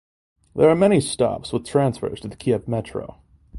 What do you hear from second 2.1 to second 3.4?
to the Kyiv Metro.